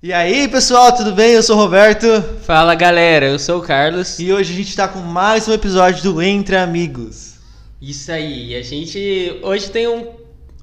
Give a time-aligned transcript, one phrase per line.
[0.00, 1.32] E aí, pessoal, tudo bem?
[1.32, 2.06] Eu sou o Roberto.
[2.42, 4.18] Fala galera, eu sou o Carlos.
[4.20, 7.34] E hoje a gente tá com mais um episódio do Entre Amigos.
[7.82, 10.12] Isso aí, a gente hoje tem um,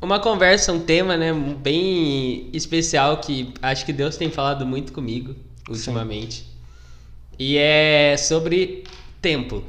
[0.02, 5.36] uma conversa, um tema, né, bem especial que acho que Deus tem falado muito comigo
[5.70, 6.46] ultimamente.
[7.38, 8.86] E é sobre
[9.22, 9.63] tempo.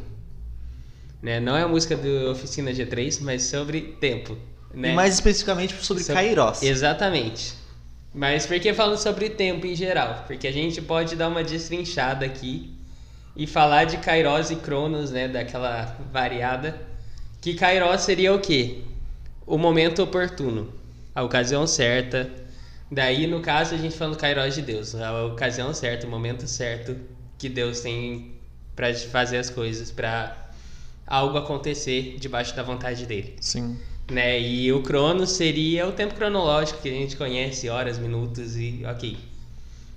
[1.21, 1.41] Né?
[1.41, 4.39] Não é a música do Oficina G3, mas sobre tempo.
[4.73, 4.93] Né?
[4.93, 6.63] E mais especificamente sobre Sobre- Kairos.
[6.63, 7.66] Exatamente.
[8.17, 10.25] Mas por que falando sobre tempo em geral?
[10.27, 12.75] Porque a gente pode dar uma destrinchada aqui
[13.37, 15.29] e falar de Kairos e Cronos, né?
[15.29, 16.81] Daquela variada.
[17.43, 18.79] Que Kairos seria o quê?
[19.47, 20.73] O momento oportuno,
[21.15, 22.31] a ocasião certa.
[22.91, 26.97] Daí, no caso, a gente falando Kairos de Deus, a ocasião certa, o momento certo
[27.37, 28.33] que Deus tem
[28.75, 30.35] para fazer as coisas, para
[31.07, 33.79] algo acontecer debaixo da vontade dele Sim.
[34.11, 34.41] Né?
[34.41, 39.17] E o crono seria o tempo cronológico que a gente conhece, horas, minutos e ok,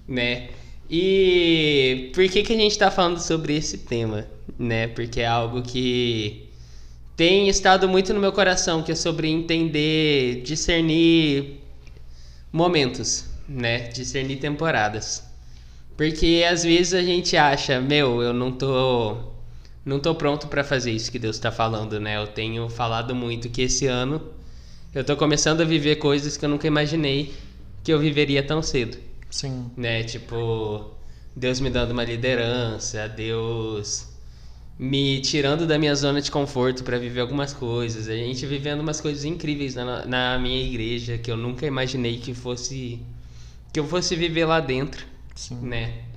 [0.07, 0.49] né?
[0.89, 4.25] E por que que a gente está falando sobre esse tema,
[4.57, 4.87] né?
[4.87, 6.49] Porque é algo que
[7.15, 11.59] tem estado muito no meu coração, que é sobre entender, discernir
[12.51, 13.89] momentos, né?
[13.89, 15.23] Discernir temporadas.
[15.95, 19.17] Porque às vezes a gente acha, meu, eu não tô
[19.89, 22.17] não tô pronto para fazer isso que Deus está falando, né?
[22.17, 24.21] Eu tenho falado muito que esse ano
[24.93, 27.33] eu tô começando a viver coisas que eu nunca imaginei
[27.83, 28.97] que eu viveria tão cedo,
[29.29, 29.71] Sim.
[29.75, 30.03] né?
[30.03, 30.91] Tipo,
[31.35, 34.07] Deus me dando uma liderança, Deus
[34.77, 39.01] me tirando da minha zona de conforto para viver algumas coisas, a gente vivendo umas
[39.01, 42.99] coisas incríveis na, na minha igreja que eu nunca imaginei que fosse
[43.73, 45.57] que eu fosse viver lá dentro Sim.
[45.61, 46.08] né?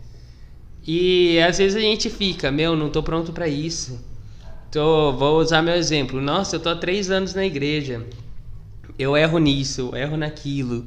[0.87, 4.01] E às vezes a gente fica, meu, não tô pronto pra isso.
[4.71, 6.21] Tô, vou usar meu exemplo.
[6.21, 8.05] Nossa, eu tô há três anos na igreja.
[8.99, 10.87] Eu erro nisso, eu erro naquilo.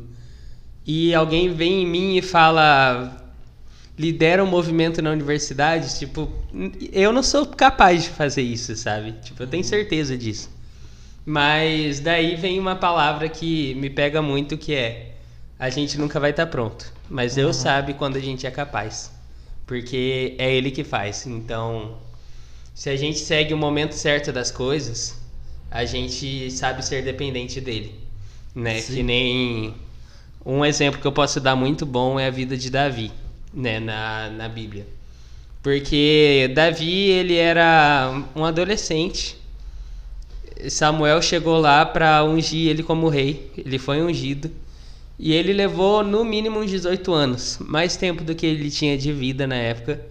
[0.86, 3.26] E alguém vem em mim e fala,
[3.98, 6.32] lidera um movimento na universidade, tipo,
[6.92, 9.14] eu não sou capaz de fazer isso, sabe?
[9.24, 10.50] Tipo, eu tenho certeza disso.
[11.26, 15.16] Mas daí vem uma palavra que me pega muito que é
[15.58, 19.12] a gente nunca vai estar pronto, mas Deus sabe quando a gente é capaz,
[19.66, 21.26] porque é Ele que faz.
[21.26, 21.98] Então,
[22.74, 25.20] se a gente segue o momento certo das coisas,
[25.72, 27.96] a gente sabe ser dependente dele,
[28.54, 28.80] né?
[28.80, 28.96] Sim.
[28.96, 29.76] Que nem
[30.46, 33.12] um exemplo que eu posso dar muito bom é a vida de Davi,
[33.54, 33.80] né?
[33.80, 34.86] Na, na Bíblia,
[35.64, 39.38] porque Davi ele era um adolescente.
[40.70, 43.52] Samuel chegou lá para ungir ele como rei.
[43.58, 44.50] Ele foi ungido.
[45.18, 49.14] E ele levou no mínimo uns 18 anos, mais tempo do que ele tinha de
[49.14, 50.02] vida na época,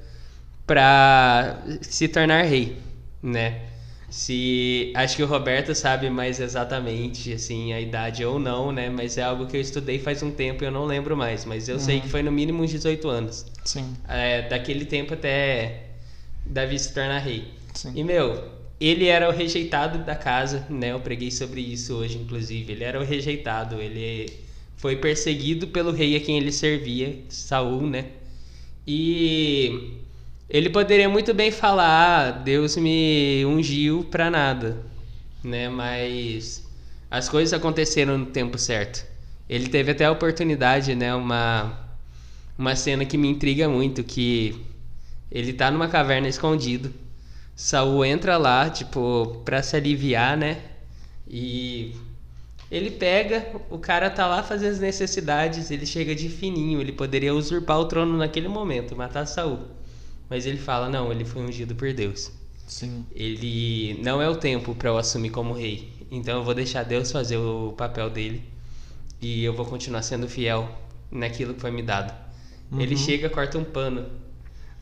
[0.66, 2.76] para se tornar rei,
[3.22, 3.60] né?
[4.08, 8.88] Se acho que o Roberto sabe mais exatamente assim a idade ou não, né?
[8.88, 11.68] Mas é algo que eu estudei faz um tempo e eu não lembro mais, mas
[11.68, 13.44] eu sei que foi no mínimo uns 18 anos.
[13.64, 13.92] Sim.
[14.08, 15.86] É, daquele tempo até
[16.46, 17.48] Davi se tornar rei.
[17.74, 17.92] Sim.
[17.94, 18.44] E meu,
[18.80, 20.92] ele era o rejeitado da casa, né?
[20.92, 22.72] Eu preguei sobre isso hoje, inclusive.
[22.72, 24.43] Ele era o rejeitado, ele
[24.84, 28.04] foi perseguido pelo rei a quem ele servia, Saul, né?
[28.86, 29.94] E
[30.46, 34.76] ele poderia muito bem falar: ah, Deus me ungiu pra nada,
[35.42, 35.70] né?
[35.70, 36.68] Mas
[37.10, 39.06] as coisas aconteceram no tempo certo.
[39.48, 41.14] Ele teve até a oportunidade, né?
[41.14, 41.80] Uma
[42.58, 44.66] uma cena que me intriga muito, que
[45.32, 46.92] ele tá numa caverna escondido.
[47.56, 50.60] Saul entra lá, tipo, pra se aliviar, né?
[51.26, 51.96] E
[52.70, 57.34] ele pega, o cara tá lá fazendo as necessidades, ele chega de fininho, ele poderia
[57.34, 59.60] usurpar o trono naquele momento, matar Saul.
[60.28, 62.32] Mas ele fala: "Não, ele foi ungido por Deus.
[62.66, 63.04] Sim.
[63.14, 65.92] Ele não é o tempo pra eu assumir como rei.
[66.10, 68.42] Então eu vou deixar Deus fazer o papel dele
[69.20, 70.68] e eu vou continuar sendo fiel
[71.10, 72.12] naquilo que foi me dado."
[72.76, 74.06] Ele chega, corta um pano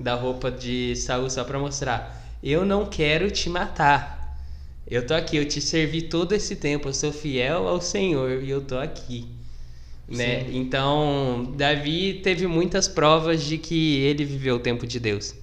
[0.01, 4.22] da roupa de Saul só pra mostrar: "Eu não quero te matar.
[4.93, 8.51] Eu tô aqui, eu te servi todo esse tempo, eu sou fiel ao Senhor e
[8.51, 9.27] eu tô aqui."
[10.09, 10.45] Né?
[10.45, 10.59] Sim.
[10.59, 15.35] Então, Davi teve muitas provas de que ele viveu o tempo de Deus.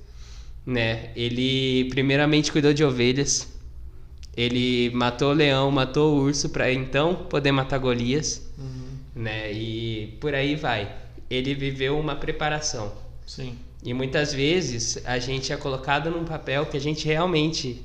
[0.66, 1.10] Né?
[1.16, 3.48] Ele primeiramente cuidou de ovelhas.
[4.38, 9.24] Ele matou o leão, matou o urso para então poder matar Golias, Uhum.
[9.24, 9.52] né?
[9.52, 10.96] E por aí vai.
[11.30, 12.94] Ele viveu uma preparação.
[13.26, 13.56] Sim.
[13.84, 17.82] E muitas vezes a gente é colocado num papel que a gente realmente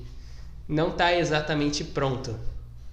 [0.68, 2.30] não está exatamente pronto.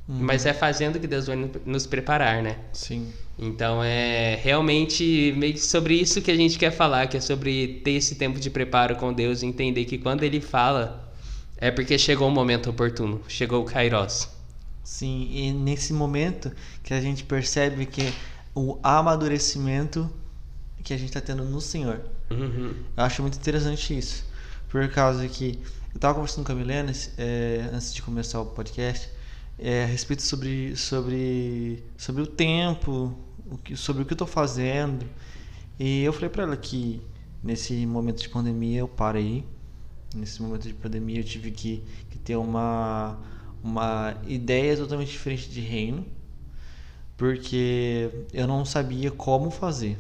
[0.08, 0.18] Uhum.
[0.20, 2.58] Mas é fazendo que Deus vai no- nos preparar, né?
[2.74, 3.12] Sim.
[3.40, 7.92] Então é realmente meio sobre isso que a gente quer falar, que é sobre ter
[7.92, 11.12] esse tempo de preparo com Deus e entender que quando Ele fala
[11.58, 14.28] é porque chegou o momento oportuno, chegou o Kairos.
[14.84, 16.52] Sim, e nesse momento
[16.84, 18.12] que a gente percebe que
[18.54, 20.10] o amadurecimento
[20.84, 22.02] que a gente está tendo no Senhor.
[22.30, 22.74] Uhum.
[22.98, 24.26] Eu acho muito interessante isso.
[24.70, 25.60] Por causa que
[25.94, 29.10] eu estava conversando com a Milena é, antes de começar o podcast
[29.60, 33.14] é, a respeito sobre, sobre, sobre o tempo,
[33.46, 35.06] o que, sobre o que eu estou fazendo.
[35.78, 37.02] E eu falei para ela que
[37.44, 39.44] nesse momento de pandemia eu parei.
[40.16, 43.20] Nesse momento de pandemia eu tive que, que ter uma,
[43.62, 46.06] uma ideia totalmente diferente de reino.
[47.18, 49.98] Porque eu não sabia como fazer.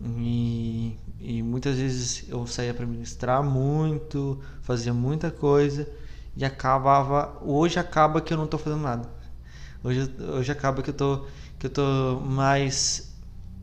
[0.00, 5.88] E, e muitas vezes eu saía para ministrar muito, fazia muita coisa
[6.36, 7.36] e acabava.
[7.42, 9.08] Hoje acaba que eu não estou fazendo nada.
[9.82, 11.24] Hoje, hoje acaba que eu tô,
[11.58, 13.12] que eu tô mais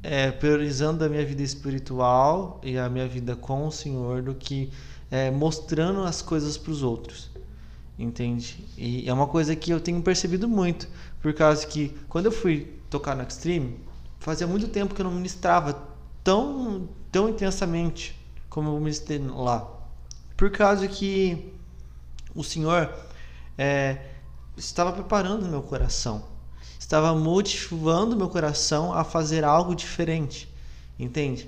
[0.04, 4.70] é, priorizando a minha vida espiritual e a minha vida com o Senhor do que
[5.10, 7.32] é, mostrando as coisas para os outros.
[7.98, 8.66] Entende?
[8.78, 10.90] E é uma coisa que eu tenho percebido muito,
[11.22, 13.80] por causa que quando eu fui tocar no Extreme,
[14.20, 15.95] fazia muito tempo que eu não ministrava
[16.26, 18.20] tão, tão intensamente
[18.50, 19.72] como eu ministrei lá.
[20.36, 21.54] Por causa que
[22.34, 22.92] o Senhor
[23.58, 24.00] é,
[24.58, 26.26] estava preparando meu coração,
[26.80, 30.52] estava motivando meu coração a fazer algo diferente,
[31.00, 31.48] entende?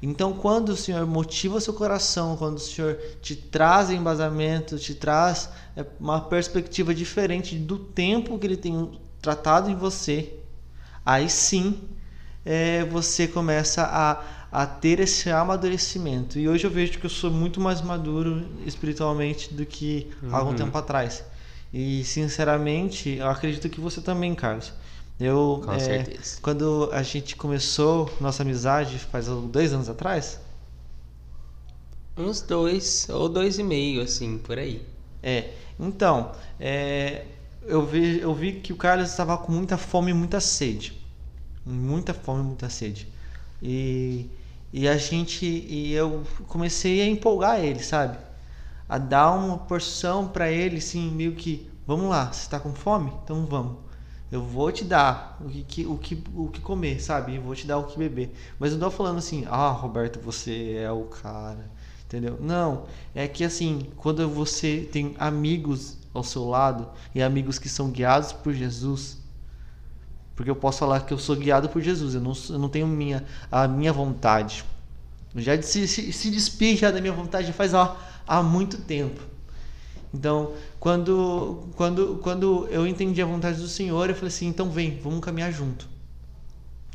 [0.00, 5.48] Então, quando o Senhor motiva seu coração, quando o Senhor te traz embasamento, te traz
[5.74, 10.38] é, uma perspectiva diferente do tempo que Ele tem tratado em você,
[11.04, 11.80] aí sim
[12.44, 16.38] é, você começa a, a ter esse amadurecimento.
[16.38, 20.34] E hoje eu vejo que eu sou muito mais maduro espiritualmente do que uhum.
[20.34, 21.24] algum tempo atrás.
[21.72, 24.72] E sinceramente, eu acredito que você também, Carlos.
[25.20, 26.38] Eu, Com é, certeza.
[26.40, 30.40] Quando a gente começou nossa amizade, faz dois anos atrás?
[32.16, 34.82] Uns dois, ou dois e meio, assim, por aí.
[35.22, 37.26] É, então, é,
[37.66, 40.97] eu, vi, eu vi que o Carlos estava com muita fome e muita sede
[41.68, 43.08] muita fome, muita sede.
[43.62, 44.26] E,
[44.72, 48.18] e a gente e eu comecei a empolgar ele, sabe?
[48.88, 53.12] A dar uma porção para ele, assim, meio que, vamos lá, você está com fome?
[53.22, 53.76] Então vamos.
[54.30, 57.36] Eu vou te dar o que, o que, o que comer, sabe?
[57.36, 58.34] Eu vou te dar o que beber.
[58.58, 61.70] Mas não tô falando assim, ah, Roberto, você é o cara,
[62.04, 62.38] entendeu?
[62.40, 67.90] Não, é que assim, quando você tem amigos ao seu lado e amigos que são
[67.90, 69.17] guiados por Jesus,
[70.38, 72.86] porque eu posso falar que eu sou guiado por Jesus, eu não, eu não tenho
[72.86, 74.64] minha, a minha vontade.
[75.34, 79.20] Já se, se, se despi já da minha vontade faz ó, há muito tempo.
[80.14, 85.00] Então, quando, quando, quando eu entendi a vontade do Senhor, eu falei assim: então vem,
[85.02, 85.88] vamos caminhar junto.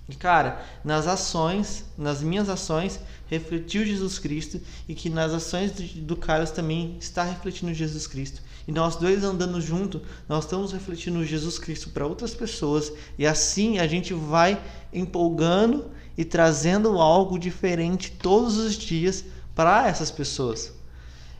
[0.07, 2.97] E cara, nas ações, nas minhas ações,
[3.27, 8.41] refletiu Jesus Cristo e que nas ações do Carlos também está refletindo Jesus Cristo.
[8.67, 13.79] E nós dois andando junto, nós estamos refletindo Jesus Cristo para outras pessoas e assim
[13.79, 14.61] a gente vai
[14.91, 20.73] empolgando e trazendo algo diferente todos os dias para essas pessoas.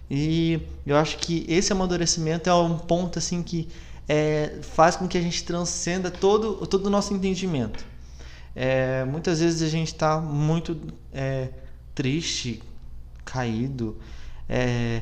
[0.09, 3.69] E eu acho que esse amadurecimento é um ponto assim que
[4.07, 7.85] é, faz com que a gente transcenda todo, todo o nosso entendimento.
[8.55, 10.79] É, muitas vezes a gente está muito
[11.11, 11.49] é,
[11.95, 12.61] triste,
[13.25, 13.97] caído,
[14.47, 15.01] é,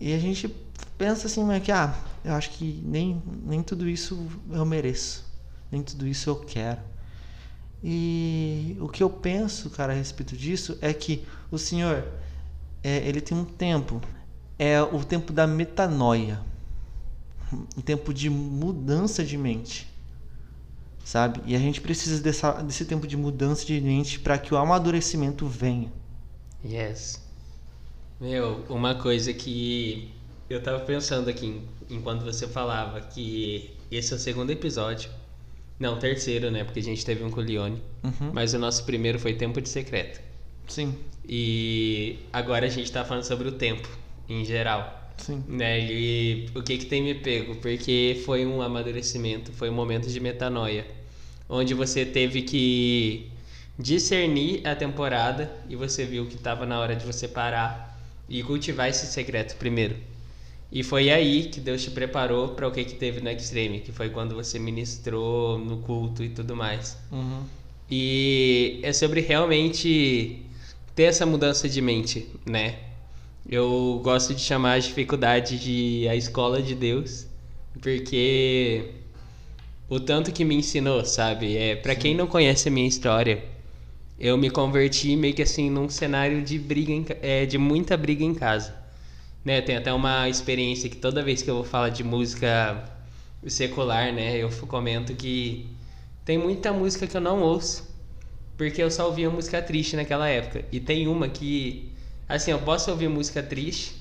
[0.00, 0.48] e a gente
[0.96, 1.94] pensa assim, mas que ah,
[2.24, 5.24] eu acho que nem, nem tudo isso eu mereço,
[5.70, 6.80] nem tudo isso eu quero.
[7.82, 12.06] E o que eu penso, cara, a respeito disso é que o Senhor,
[12.82, 14.00] é, ele tem um tempo,
[14.58, 16.40] é o tempo da metanoia,
[17.76, 19.94] um tempo de mudança de mente
[21.04, 21.40] sabe?
[21.44, 25.46] E a gente precisa dessa, desse tempo de mudança de mente para que o amadurecimento
[25.46, 25.92] venha.
[26.64, 27.22] Yes.
[28.18, 30.10] Meu, uma coisa que
[30.54, 35.10] eu tava pensando aqui enquanto você falava que esse é o segundo episódio.
[35.78, 36.62] Não, terceiro, né?
[36.62, 37.82] Porque a gente teve um com o Leone.
[38.02, 38.30] Uhum.
[38.32, 40.20] Mas o nosso primeiro foi Tempo de Secreto.
[40.68, 40.96] Sim.
[41.28, 43.88] E agora a gente tá falando sobre o tempo,
[44.28, 45.12] em geral.
[45.16, 45.42] Sim.
[45.48, 45.80] Né?
[45.80, 47.56] E o que que tem me pego?
[47.56, 50.86] Porque foi um amadurecimento, foi um momento de metanoia,
[51.48, 53.30] onde você teve que
[53.78, 58.88] discernir a temporada e você viu que estava na hora de você parar e cultivar
[58.88, 59.96] esse secreto primeiro.
[60.74, 63.92] E foi aí que Deus te preparou para o que que teve no Extreme, que
[63.92, 66.98] foi quando você ministrou no culto e tudo mais.
[67.12, 67.44] Uhum.
[67.88, 70.42] E é sobre realmente
[70.96, 72.80] ter essa mudança de mente, né?
[73.48, 77.28] Eu gosto de chamar a dificuldade de a escola de Deus,
[77.80, 78.94] porque
[79.88, 81.56] o tanto que me ensinou, sabe?
[81.56, 83.44] É, para quem não conhece a minha história,
[84.18, 88.24] eu me converti meio que assim num cenário de briga, em, é, de muita briga
[88.24, 88.83] em casa.
[89.44, 92.82] Né, tem até uma experiência que toda vez que eu vou falar de música
[93.46, 95.66] secular, né, eu comento que
[96.24, 97.94] tem muita música que eu não ouço
[98.56, 100.64] porque eu só ouvia música triste naquela época.
[100.70, 101.92] E tem uma que,
[102.28, 103.96] assim, eu posso ouvir música triste,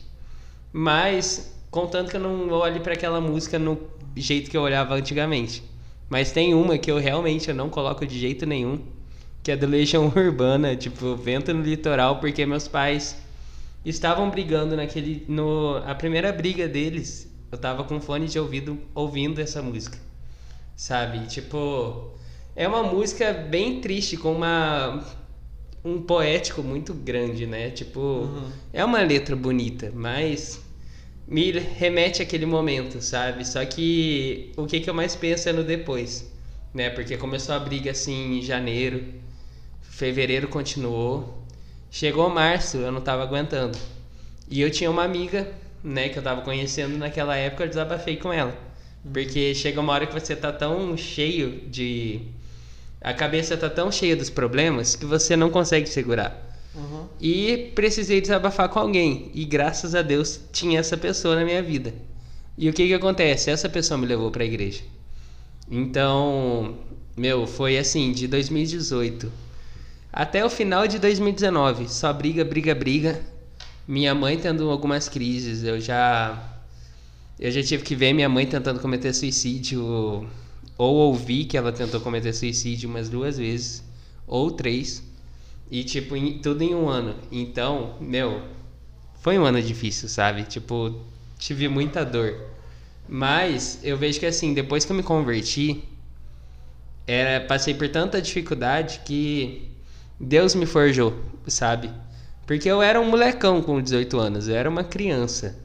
[0.72, 3.80] mas contanto que eu não olhe para aquela música no
[4.16, 5.64] jeito que eu olhava antigamente.
[6.10, 8.80] Mas tem uma que eu realmente eu não coloco de jeito nenhum,
[9.42, 13.18] que é do Legião Urbana, tipo, Vento no Litoral, porque meus pais
[13.86, 19.40] estavam brigando naquele no a primeira briga deles, eu tava com fone de ouvido ouvindo
[19.40, 19.98] essa música.
[20.76, 21.28] Sabe?
[21.28, 22.12] Tipo,
[22.56, 25.04] é uma música bem triste com uma
[25.84, 27.70] um poético muito grande, né?
[27.70, 28.52] Tipo, uhum.
[28.72, 30.62] é uma letra bonita, mas
[31.28, 33.46] me remete àquele momento, sabe?
[33.46, 36.32] Só que o que, que eu mais penso é no depois,
[36.74, 36.90] né?
[36.90, 39.04] Porque começou a briga assim em janeiro,
[39.82, 41.43] fevereiro continuou,
[41.94, 43.78] chegou março, eu não tava aguentando.
[44.50, 45.48] E eu tinha uma amiga,
[45.84, 48.58] né, que eu tava conhecendo naquela época, eu desabafei com ela.
[49.14, 52.22] Porque chega uma hora que você tá tão cheio de.
[53.00, 56.58] A cabeça tá tão cheia dos problemas que você não consegue segurar.
[56.74, 57.06] Uhum.
[57.22, 59.30] E precisei desabafar com alguém.
[59.34, 61.94] E graças a Deus tinha essa pessoa na minha vida.
[62.58, 63.52] E o que que acontece?
[63.52, 64.82] Essa pessoa me levou para a igreja.
[65.70, 66.76] Então,
[67.16, 69.44] meu, foi assim, de 2018
[70.14, 73.20] até o final de 2019, só briga, briga, briga.
[73.88, 76.62] Minha mãe tendo algumas crises, eu já
[77.40, 79.84] eu já tive que ver minha mãe tentando cometer suicídio
[80.78, 83.84] ou ouvir que ela tentou cometer suicídio umas duas vezes
[84.28, 85.04] ou três.
[85.72, 87.16] E, tipo, em, tudo em um ano.
[87.32, 88.42] Então, meu,
[89.20, 90.44] foi um ano difícil, sabe?
[90.44, 91.02] Tipo,
[91.40, 92.40] tive muita dor.
[93.10, 95.84] Mas eu vejo que, assim, depois que eu me converti,
[97.08, 99.73] era, passei por tanta dificuldade que
[100.20, 101.14] Deus me forjou,
[101.48, 101.92] sabe?
[102.46, 105.58] Porque eu era um molecão com 18 anos, eu era uma criança.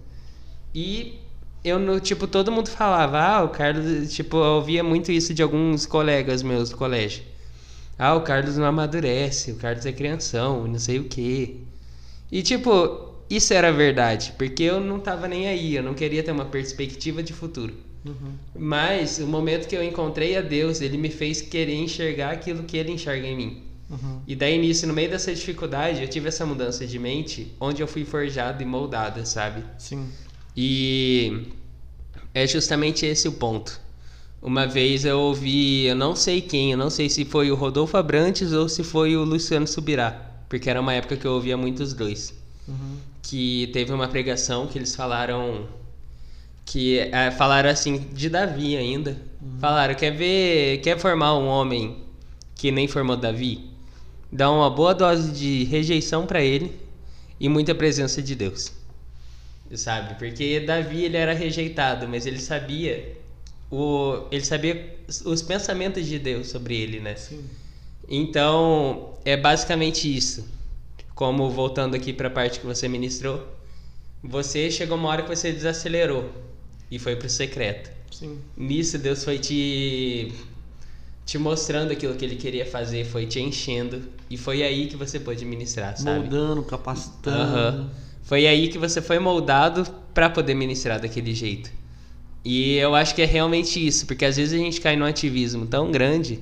[0.74, 1.18] E
[1.64, 5.42] eu, no, tipo, todo mundo falava, ah, o Carlos, tipo, eu ouvia muito isso de
[5.42, 7.22] alguns colegas meus do colégio.
[7.98, 11.56] Ah, o Carlos não amadurece, o Carlos é crianção, não sei o quê.
[12.30, 16.30] E tipo, isso era verdade, porque eu não tava nem aí, eu não queria ter
[16.30, 17.74] uma perspectiva de futuro.
[18.06, 18.32] Uhum.
[18.56, 22.76] Mas o momento que eu encontrei a Deus, ele me fez querer enxergar aquilo que
[22.76, 23.62] ele enxerga em mim.
[23.90, 24.20] Uhum.
[24.26, 27.86] E daí nisso, no meio dessa dificuldade, eu tive essa mudança de mente, onde eu
[27.86, 29.64] fui forjado e moldado, sabe?
[29.78, 30.08] Sim.
[30.56, 31.46] E
[32.34, 33.80] é justamente esse o ponto.
[34.40, 37.96] Uma vez eu ouvi, eu não sei quem, eu não sei se foi o Rodolfo
[37.96, 40.10] Abrantes ou se foi o Luciano Subirá,
[40.48, 42.34] porque era uma época que eu ouvia muitos dois.
[42.66, 42.96] Uhum.
[43.22, 45.66] Que teve uma pregação que eles falaram
[46.64, 49.16] que é, falaram assim de Davi ainda.
[49.40, 49.58] Uhum.
[49.58, 51.96] Falaram, quer ver, quer formar um homem
[52.54, 53.67] que nem formou Davi?
[54.30, 56.78] Dá uma boa dose de rejeição para ele
[57.40, 58.72] e muita presença de Deus.
[59.74, 60.14] Sabe?
[60.14, 63.16] Porque Davi ele era rejeitado, mas ele sabia
[63.70, 67.16] o, ele sabia os pensamentos de Deus sobre ele, né?
[67.16, 67.44] Sim.
[68.08, 70.48] Então, é basicamente isso.
[71.14, 73.46] Como voltando aqui para a parte que você ministrou,
[74.22, 76.32] você chegou uma hora que você desacelerou
[76.90, 77.90] e foi pro secreto.
[78.10, 78.38] Sim.
[78.56, 80.32] Nisso Deus foi te
[81.28, 85.20] te mostrando aquilo que ele queria fazer, foi te enchendo e foi aí que você
[85.20, 86.20] pôde ministrar, sabe?
[86.20, 87.80] Moldando, capacitando.
[87.82, 87.90] Uhum.
[88.22, 91.70] Foi aí que você foi moldado para poder ministrar daquele jeito.
[92.42, 95.66] E eu acho que é realmente isso, porque às vezes a gente cai num ativismo
[95.66, 96.40] tão grande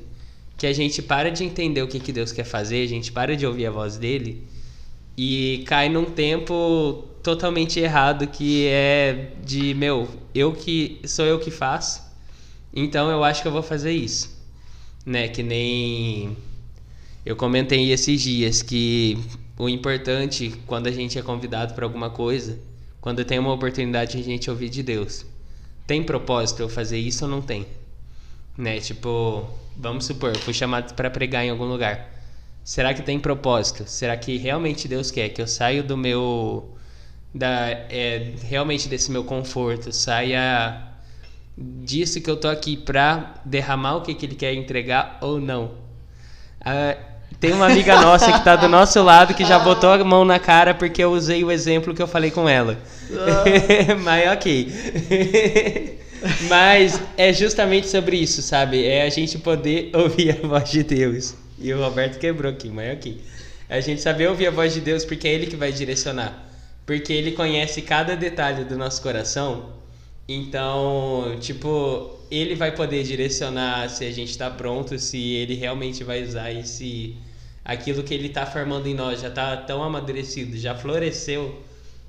[0.57, 3.37] que a gente para de entender o que, que Deus quer fazer, a gente para
[3.37, 4.47] de ouvir a voz dele
[5.19, 11.51] e cai num tempo totalmente errado que é de, meu, eu que sou eu que
[11.51, 12.03] faço,
[12.73, 14.36] então eu acho que eu vou fazer isso.
[15.07, 16.37] Né, que nem
[17.25, 19.17] eu comentei esses dias que
[19.57, 22.59] o importante quando a gente é convidado para alguma coisa,
[23.01, 25.25] quando tem uma oportunidade a gente ouvir de Deus
[25.87, 27.67] tem propósito eu fazer isso ou não tem?
[28.59, 28.81] Né?
[28.81, 32.13] Tipo, vamos supor, fui chamado para pregar em algum lugar.
[32.65, 33.85] Será que tem propósito?
[33.87, 36.75] Será que realmente Deus quer que eu saia do meu
[37.33, 40.83] da é, realmente desse meu conforto, saia
[41.57, 45.73] disso que eu tô aqui para derramar o que, que ele quer entregar ou não?
[46.61, 46.97] Ah,
[47.41, 50.39] tem uma amiga nossa que tá do nosso lado que já botou a mão na
[50.39, 52.79] cara porque eu usei o exemplo que eu falei com ela.
[53.13, 53.95] Ah.
[54.03, 54.73] Mas ok.
[56.49, 58.85] Mas é justamente sobre isso, sabe?
[58.85, 61.35] É a gente poder ouvir a voz de Deus.
[61.59, 63.21] E o Roberto quebrou aqui, mas ok.
[63.69, 66.45] É a gente saber ouvir a voz de Deus porque é Ele que vai direcionar.
[66.85, 69.71] Porque Ele conhece cada detalhe do nosso coração.
[70.29, 76.23] Então, tipo, Ele vai poder direcionar se a gente está pronto, se Ele realmente vai
[76.23, 77.17] usar e se
[77.65, 81.63] aquilo que Ele está formando em nós já está tão amadurecido, já floresceu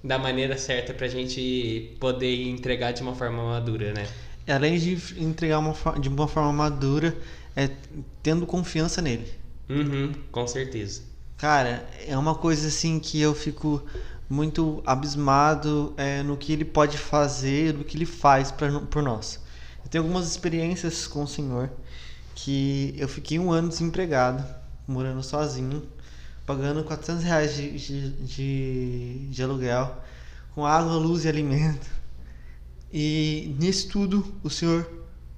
[0.03, 4.07] da maneira certa para a gente poder entregar de uma forma madura, né?
[4.47, 7.15] Além de entregar uma, de uma forma madura,
[7.55, 7.69] é
[8.23, 9.27] tendo confiança nele.
[9.69, 11.01] Uhum, com certeza.
[11.37, 13.83] Cara, é uma coisa assim que eu fico
[14.29, 19.39] muito abismado é, no que ele pode fazer, no que ele faz pra, por nós.
[19.83, 21.71] Eu tenho algumas experiências com o Senhor
[22.35, 24.43] que eu fiquei um ano desempregado,
[24.87, 25.83] morando sozinho,
[26.45, 29.97] pagando 400 reais de, de, de, de aluguel,
[30.53, 31.87] com água, luz e alimento.
[32.91, 34.89] E nisso tudo o Senhor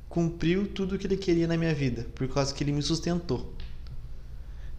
[0.08, 3.54] cumpriu tudo o que Ele queria na minha vida, por causa que Ele me sustentou.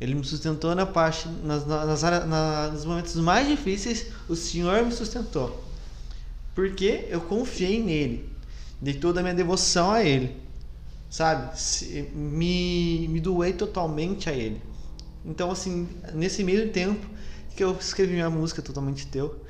[0.00, 4.92] Ele me sustentou na parte, nas, nas, nas, nos momentos mais difíceis, o Senhor me
[4.92, 5.62] sustentou.
[6.54, 8.28] Porque eu confiei nele,
[8.80, 10.34] dei toda a minha devoção a Ele,
[11.10, 11.54] sabe?
[12.14, 14.62] Me, me doei totalmente a Ele.
[15.24, 17.06] Então, assim, nesse meio tempo
[17.54, 19.44] que eu escrevi minha música Totalmente Teu,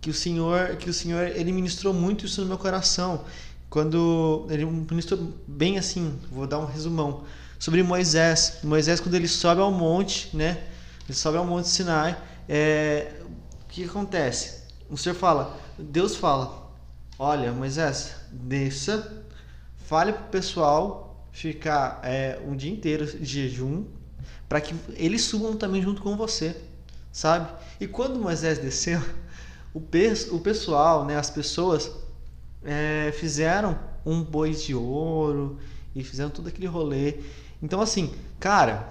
[0.00, 3.22] que o Senhor, que o Senhor, Ele ministrou muito isso no meu coração.
[3.68, 7.24] Quando Ele ministrou bem assim, vou dar um resumão
[7.60, 8.58] sobre Moisés.
[8.64, 10.64] Moisés, quando ele sobe ao monte, né?
[11.04, 12.20] Ele sobe ao monte Sinai.
[12.48, 13.12] É,
[13.62, 14.62] o que acontece?
[14.88, 16.72] O Senhor fala, Deus fala:
[17.16, 19.24] Olha, Moisés, desça,
[19.86, 23.84] fale para o pessoal ficar é, um dia inteiro de jejum,
[24.48, 26.56] para que eles subam também junto com você,
[27.12, 27.52] sabe?
[27.78, 29.00] E quando Moisés desceu,
[29.72, 31.90] o, pe o pessoal, né, as pessoas,
[32.64, 35.58] é, fizeram um boi de ouro
[35.94, 37.18] e fizeram todo aquele rolê.
[37.62, 38.88] Então, assim, cara,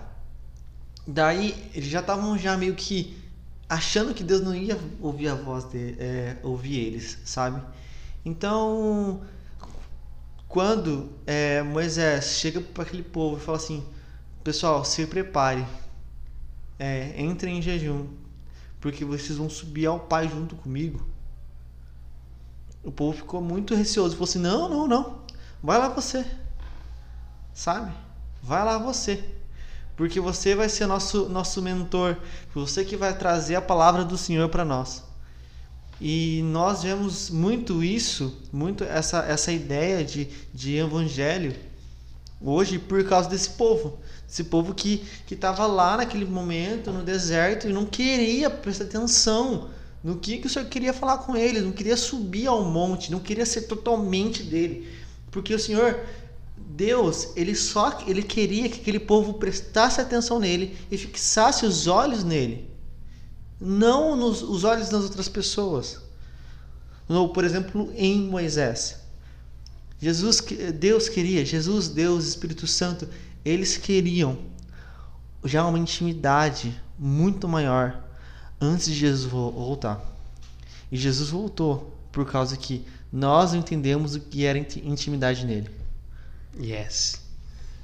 [1.08, 3.18] daí eles já estavam já meio que
[3.68, 7.62] achando que Deus não ia ouvir a voz de é, ouvir eles, sabe?
[8.26, 9.22] Então,
[10.48, 13.86] quando é, Moisés chega para aquele povo e fala assim:
[14.44, 15.66] Pessoal, se prepare,
[16.78, 18.08] é, entrem em jejum,
[18.82, 21.06] porque vocês vão subir ao Pai junto comigo.
[22.84, 25.20] O povo ficou muito receoso, falou assim: Não, não, não,
[25.62, 26.26] vai lá você,
[27.54, 27.94] sabe?
[28.42, 29.24] Vai lá você.
[29.96, 32.18] Porque você vai ser nosso, nosso mentor.
[32.54, 35.04] Você que vai trazer a palavra do Senhor para nós.
[36.02, 41.54] E nós vemos muito isso, muito essa, essa ideia de, de evangelho
[42.42, 44.00] hoje por causa desse povo.
[44.28, 49.70] Esse povo que estava lá naquele momento, no deserto, e não queria prestar atenção
[50.04, 53.20] no que, que o Senhor queria falar com eles, não queria subir ao monte, não
[53.20, 54.88] queria ser totalmente dele.
[55.32, 56.00] Porque o Senhor
[56.80, 62.24] Deus, ele só ele queria que aquele povo prestasse atenção nele e fixasse os olhos
[62.24, 62.70] nele,
[63.60, 66.00] não nos os olhos das outras pessoas.
[67.10, 68.96] Ou, por exemplo, em Moisés.
[70.02, 70.42] Jesus,
[70.80, 73.10] Deus queria, Jesus, Deus, Espírito Santo,
[73.44, 74.38] eles queriam
[75.44, 78.02] já uma intimidade muito maior
[78.62, 80.02] antes de Jesus voltar.
[80.90, 85.79] E Jesus voltou por causa que nós entendemos o que era intimidade nele.
[86.58, 87.22] Yes.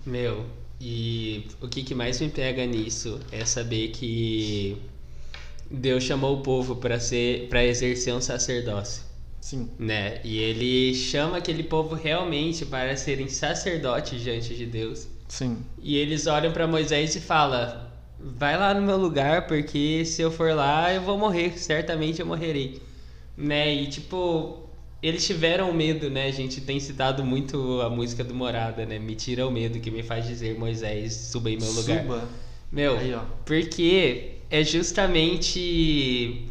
[0.05, 0.45] Meu,
[0.79, 4.77] e o que, que mais me pega nisso é saber que
[5.69, 9.03] Deus chamou o povo para ser para exercer um sacerdócio.
[9.41, 9.69] Sim.
[9.77, 10.19] Né?
[10.23, 15.07] E ele chama aquele povo realmente para serem sacerdotes diante de Deus.
[15.27, 15.57] Sim.
[15.81, 17.87] E eles olham para Moisés e falam:
[18.19, 22.25] "Vai lá no meu lugar, porque se eu for lá, eu vou morrer, certamente eu
[22.25, 22.81] morrerei".
[23.37, 23.73] Né?
[23.73, 24.64] E tipo,
[25.07, 26.25] eles tiveram medo, né?
[26.25, 28.97] A gente tem citado muito a música do Morada, né?
[28.97, 32.01] Me tira o medo que me faz dizer Moisés, suba em meu lugar.
[32.01, 32.27] Suba.
[32.71, 33.15] Meu, Aí,
[33.45, 36.47] porque é justamente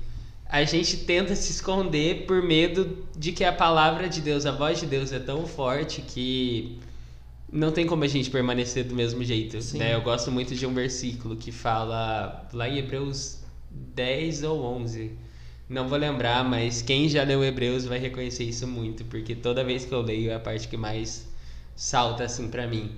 [0.46, 4.78] a gente tenta se esconder por medo de que a palavra de Deus, a voz
[4.78, 6.78] de Deus é tão forte que
[7.52, 9.78] não tem como a gente permanecer do mesmo jeito, Sim.
[9.78, 9.94] né?
[9.94, 15.10] Eu gosto muito de um versículo que fala lá em Hebreus 10 ou 11,
[15.74, 19.84] não vou lembrar, mas quem já leu Hebreus vai reconhecer isso muito, porque toda vez
[19.84, 21.28] que eu leio é a parte que mais
[21.74, 22.92] salta assim para mim.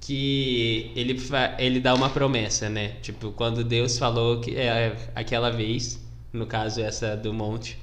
[0.00, 1.16] Que ele,
[1.58, 2.96] ele dá uma promessa, né?
[3.00, 6.00] Tipo, quando Deus falou que é, aquela vez,
[6.32, 7.78] no caso essa do monte,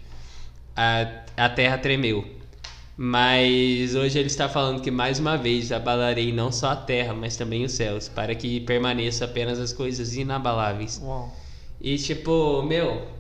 [0.76, 2.28] a, a terra tremeu.
[2.98, 7.38] Mas hoje ele está falando que mais uma vez abalarei não só a terra, mas
[7.38, 11.00] também os céus, para que permaneça apenas as coisas inabaláveis.
[11.02, 11.34] Uau.
[11.80, 13.17] E tipo, meu,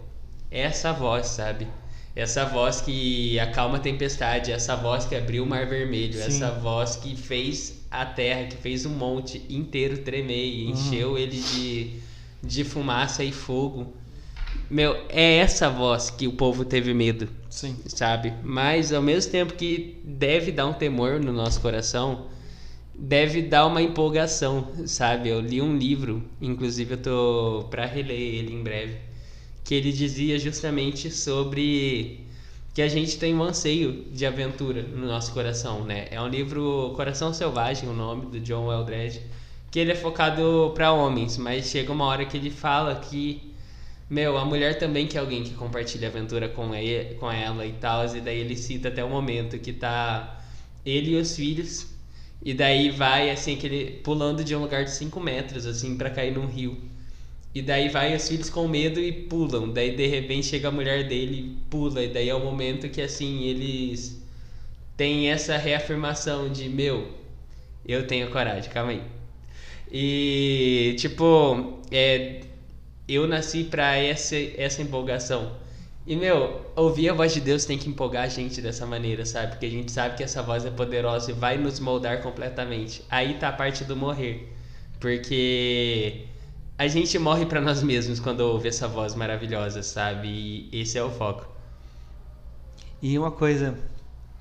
[0.52, 1.68] essa voz, sabe?
[2.16, 6.26] Essa voz que acalma a tempestade, essa voz que abriu o mar vermelho, Sim.
[6.26, 10.72] essa voz que fez a terra, que fez o monte inteiro tremer e uhum.
[10.72, 12.00] encheu ele de,
[12.42, 13.94] de fumaça e fogo.
[14.68, 17.30] Meu, é essa voz que o povo teve medo.
[17.52, 17.78] Sim.
[17.86, 18.34] Sabe?
[18.44, 22.26] Mas ao mesmo tempo que deve dar um temor no nosso coração,
[22.96, 25.30] deve dar uma empolgação, sabe?
[25.30, 29.08] Eu li um livro, inclusive eu tô para reler ele em breve
[29.68, 32.26] que ele dizia justamente sobre
[32.74, 36.08] que a gente tem um anseio de aventura no nosso coração, né?
[36.10, 39.22] É um livro Coração Selvagem, o nome do John Eldredge,
[39.70, 43.54] que ele é focado para homens, mas chega uma hora que ele fala que
[44.10, 48.06] meu, a mulher também quer alguém que compartilhe aventura com, ele, com ela e tal,
[48.16, 50.46] e daí ele cita até o momento que tá
[50.86, 51.88] ele e os filhos,
[52.42, 56.34] e daí vai assim, aquele pulando de um lugar de 5 metros, assim, para cair
[56.34, 56.78] num rio.
[57.54, 59.70] E daí vai os filhos com medo e pulam.
[59.70, 62.04] Daí de repente chega a mulher dele e pula.
[62.04, 64.22] E daí é o momento que assim eles
[64.96, 67.08] têm essa reafirmação de meu,
[67.88, 69.02] eu tenho coragem, calma aí.
[69.92, 72.42] E tipo, é,
[73.08, 75.56] eu nasci para essa, essa empolgação.
[76.06, 79.52] E, meu, ouvir a voz de Deus tem que empolgar a gente dessa maneira, sabe?
[79.52, 83.04] Porque a gente sabe que essa voz é poderosa e vai nos moldar completamente.
[83.10, 84.48] Aí tá a parte do morrer.
[85.02, 86.26] Porque
[86.78, 90.28] a gente morre para nós mesmos quando ouve essa voz maravilhosa, sabe?
[90.28, 91.48] E esse é o foco.
[93.02, 93.78] E uma coisa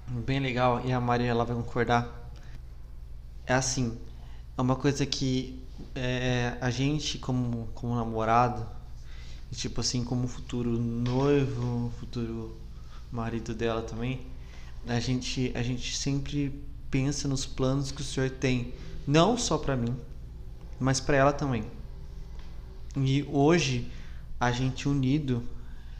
[0.06, 2.30] bem legal, e a Maria ela vai concordar,
[3.46, 3.98] é assim,
[4.56, 5.62] é uma coisa que
[5.94, 8.66] é, a gente como, como namorado,
[9.52, 12.56] tipo assim, como futuro noivo, futuro
[13.10, 14.26] marido dela também,
[14.86, 18.74] a gente, a gente sempre pensa nos planos que o Senhor tem,
[19.06, 19.96] não só para mim,
[20.78, 21.64] mas para ela também.
[22.96, 23.90] E hoje
[24.40, 25.42] a gente unido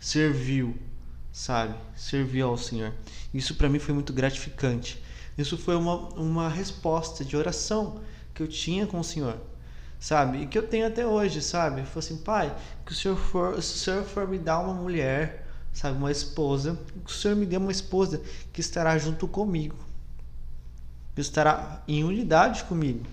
[0.01, 0.77] serviu,
[1.33, 1.75] sabe?
[1.95, 2.93] Serviu ao Senhor.
[3.33, 5.03] Isso para mim foi muito gratificante.
[5.37, 8.01] Isso foi uma, uma resposta de oração
[8.35, 9.39] que eu tinha com o Senhor
[9.99, 10.43] sabe?
[10.43, 11.83] E que eu tenho até hoje, sabe?
[11.83, 15.47] Falei assim, pai, que o senhor for, se o senhor for me dar uma mulher,
[15.73, 18.21] sabe, uma esposa, que o senhor me dê uma esposa
[18.53, 19.77] que estará junto comigo,
[21.15, 23.05] que estará em unidade comigo,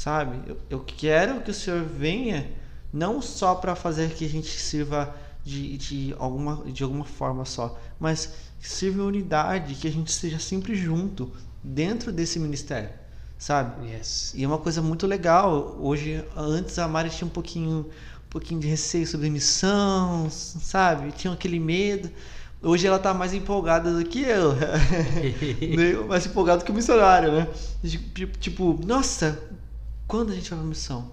[0.00, 0.40] sabe?
[0.46, 2.50] Eu, eu quero que o senhor venha
[2.90, 7.78] não só para fazer que a gente sirva de, de, alguma, de alguma forma só,
[7.98, 11.30] mas que sirva em unidade, que a gente esteja sempre junto
[11.62, 12.88] dentro desse ministério
[13.38, 13.88] sabe?
[13.88, 14.34] Yes.
[14.36, 15.78] E é uma coisa muito legal.
[15.80, 17.86] Hoje, antes a Mari tinha um pouquinho,
[18.26, 21.10] um pouquinho de receio sobre missão, sabe?
[21.12, 22.10] Tinha aquele medo.
[22.62, 24.54] Hoje ela tá mais empolgada do que eu.
[26.06, 27.48] mais empolgado que o missionário, né?
[27.82, 29.40] Tipo, tipo, nossa,
[30.10, 31.12] quando a gente vai pra missão?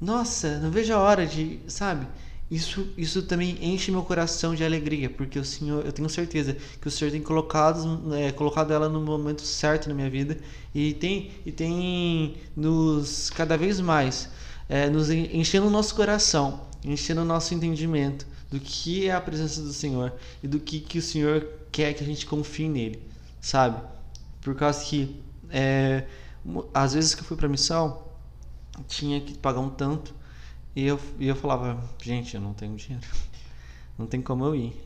[0.00, 2.06] Nossa, não vejo a hora de, sabe?
[2.50, 6.88] isso, isso também enche meu coração de alegria, porque o Senhor, eu tenho certeza que
[6.88, 10.38] o Senhor tem colocado, é, colocado ela no momento certo na minha vida
[10.74, 14.28] e tem, e tem nos cada vez mais
[14.68, 19.60] é, nos enchendo o nosso coração, enchendo o nosso entendimento do que é a presença
[19.62, 23.02] do Senhor e do que, que o Senhor quer que a gente confie nele,
[23.40, 23.82] sabe?
[24.40, 25.16] Por causa que
[25.50, 26.04] é,
[26.72, 28.02] às vezes que eu fui para missão
[28.88, 30.14] tinha que pagar um tanto
[30.74, 33.06] e eu, e eu falava, gente, eu não tenho dinheiro.
[33.96, 34.84] Não tem como eu ir.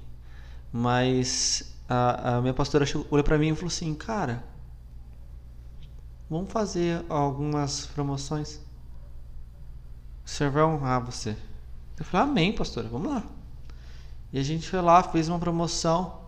[0.70, 4.44] Mas a, a minha pastora olhou para mim e falou assim, cara,
[6.28, 8.60] vamos fazer algumas promoções.
[10.26, 11.34] O senhor vai honrar você.
[11.98, 13.22] Eu falei, amém, pastora, vamos lá.
[14.30, 16.20] E a gente foi lá, fez uma promoção.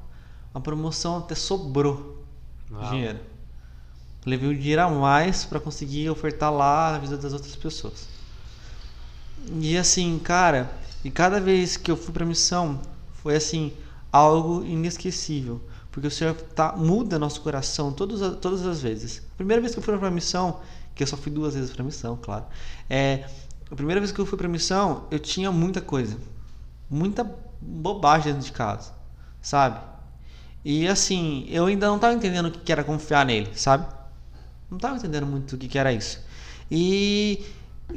[0.54, 2.24] A promoção até sobrou
[2.70, 2.90] Uau.
[2.90, 3.20] dinheiro.
[4.24, 8.08] Levei o dinheiro a mais para conseguir ofertar lá na vida das outras pessoas.
[9.60, 10.70] E assim, cara,
[11.02, 12.80] e cada vez que eu fui pra missão,
[13.22, 13.72] foi assim,
[14.12, 15.60] algo inesquecível.
[15.90, 19.22] Porque o Senhor tá, muda nosso coração todas, as vezes.
[19.34, 20.60] A primeira vez que eu fui pra missão,
[20.94, 22.44] que eu só fui duas vezes pra missão, claro.
[22.88, 23.24] É,
[23.70, 26.16] a primeira vez que eu fui pra missão, eu tinha muita coisa.
[26.88, 27.24] Muita
[27.60, 28.92] bobagem dentro de casa,
[29.40, 29.80] sabe?
[30.64, 33.86] E assim, eu ainda não estava entendendo o que era confiar nele, sabe?
[34.70, 36.24] Não estava entendendo muito o que era isso.
[36.70, 37.44] E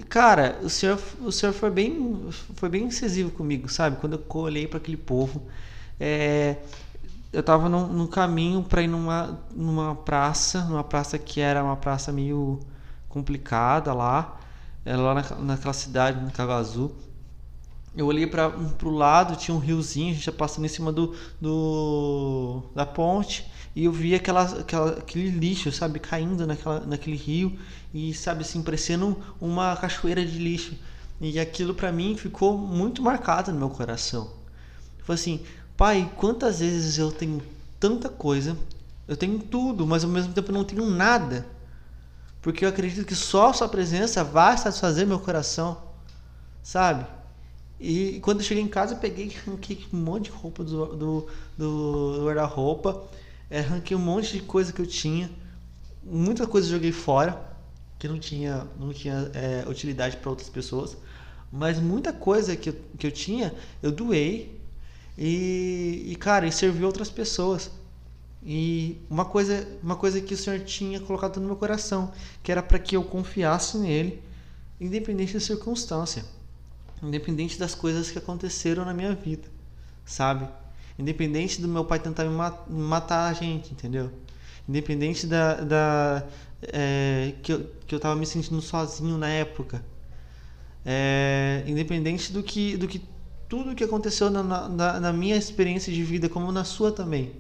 [0.09, 3.97] Cara, o senhor, o senhor foi bem, foi bem incisivo comigo, sabe?
[3.97, 5.43] Quando eu olhei para aquele povo,
[5.99, 6.57] é,
[7.31, 12.11] eu estava no, caminho para ir numa, numa praça, numa praça que era uma praça
[12.11, 12.59] meio
[13.07, 14.39] complicada lá,
[14.83, 16.91] era lá na, naquela cidade, no Cagazu.
[17.95, 18.51] Eu olhei para
[18.83, 23.45] o lado, tinha um riozinho, a gente já passando em cima do, do da ponte
[23.75, 27.57] e eu vi aquela, aquela, aquele lixo, sabe, caindo naquela, naquele rio
[27.93, 30.75] e, sabe, assim, parecendo uma cachoeira de lixo.
[31.19, 34.29] E aquilo para mim ficou muito marcado no meu coração.
[35.03, 35.41] Foi assim,
[35.75, 37.41] pai, quantas vezes eu tenho
[37.79, 38.55] tanta coisa,
[39.07, 41.45] eu tenho tudo, mas ao mesmo tempo eu não tenho nada.
[42.41, 45.81] Porque eu acredito que só a sua presença vai satisfazer meu coração,
[46.61, 47.07] sabe?
[47.79, 49.35] E quando eu cheguei em casa, eu peguei
[49.91, 53.01] um monte de roupa do, do, do guarda-roupa
[53.53, 55.29] é, arranquei um monte de coisa que eu tinha,
[56.03, 57.39] muita coisa eu joguei fora,
[57.99, 60.97] que não tinha, não tinha é, utilidade para outras pessoas,
[61.51, 64.59] mas muita coisa que eu, que eu tinha, eu doei
[65.15, 67.69] e, e cara, e serviu outras pessoas.
[68.43, 72.11] E uma coisa, uma coisa que o Senhor tinha colocado no meu coração,
[72.41, 74.19] que era para que eu confiasse nele,
[74.81, 76.25] independente da circunstância,
[77.03, 79.47] independente das coisas que aconteceram na minha vida,
[80.03, 80.49] sabe?
[80.97, 82.37] Independente do meu pai tentar me
[82.69, 84.11] matar a gente, entendeu?
[84.67, 86.25] Independente da, da
[86.61, 89.83] é, que, eu, que eu tava me sentindo sozinho na época.
[90.85, 93.01] É, independente do que, do que
[93.49, 97.31] tudo que aconteceu na, na, na minha experiência de vida, como na sua também.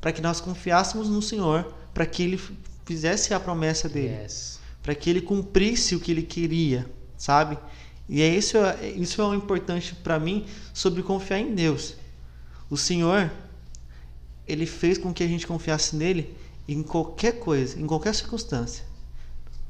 [0.00, 2.40] Para que nós confiássemos no Senhor, para que Ele
[2.84, 4.22] fizesse a promessa dele.
[4.22, 4.60] Yes.
[4.82, 6.86] Para que Ele cumprisse o que Ele queria,
[7.16, 7.58] sabe?
[8.08, 8.58] E é isso,
[8.96, 11.96] isso é o importante para mim sobre confiar em Deus.
[12.74, 13.30] O Senhor,
[14.48, 18.84] Ele fez com que a gente confiasse nele em qualquer coisa, em qualquer circunstância.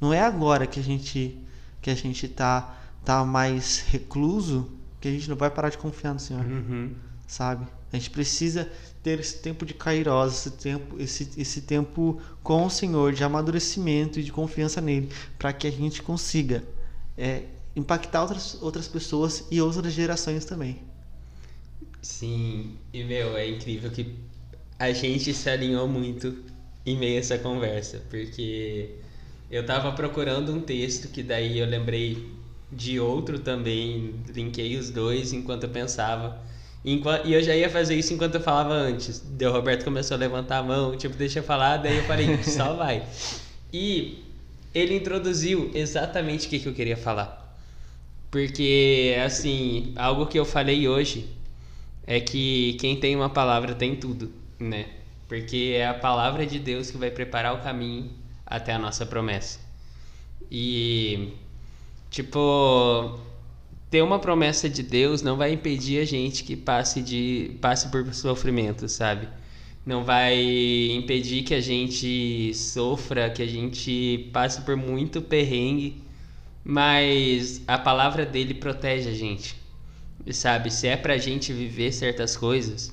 [0.00, 1.38] Não é agora que a gente
[1.82, 4.70] que a gente tá tá mais recluso
[5.02, 6.94] que a gente não vai parar de confiar no Senhor, uhum.
[7.26, 7.66] sabe?
[7.92, 12.70] A gente precisa ter esse tempo de kairos, esse tempo, esse, esse tempo com o
[12.70, 16.64] Senhor, de amadurecimento e de confiança nele, para que a gente consiga
[17.18, 17.42] é,
[17.76, 20.93] impactar outras, outras pessoas e outras gerações também.
[22.04, 24.14] Sim, e meu, é incrível que
[24.78, 26.36] a gente se alinhou muito
[26.84, 28.90] em meio a essa conversa, porque
[29.50, 32.30] eu tava procurando um texto que daí eu lembrei
[32.70, 36.38] de outro também, linkei os dois enquanto eu pensava.
[36.84, 39.24] E eu já ia fazer isso enquanto eu falava antes.
[39.40, 42.74] O Roberto começou a levantar a mão, tipo, deixa eu falar, daí eu falei, só
[42.74, 43.02] vai.
[43.72, 44.22] E
[44.74, 47.58] ele introduziu exatamente o que, que eu queria falar.
[48.30, 51.42] Porque, assim, algo que eu falei hoje
[52.06, 54.86] é que quem tem uma palavra tem tudo, né?
[55.28, 58.10] Porque é a palavra de Deus que vai preparar o caminho
[58.46, 59.58] até a nossa promessa.
[60.50, 61.32] E,
[62.10, 63.18] tipo,
[63.90, 68.12] ter uma promessa de Deus não vai impedir a gente que passe, de, passe por
[68.12, 69.28] sofrimento, sabe?
[69.86, 70.34] Não vai
[70.92, 76.02] impedir que a gente sofra, que a gente passe por muito perrengue,
[76.62, 79.63] mas a palavra dele protege a gente.
[80.32, 80.70] Sabe?
[80.70, 82.92] Se é pra gente viver certas coisas,